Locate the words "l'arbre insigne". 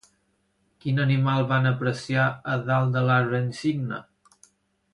3.11-4.01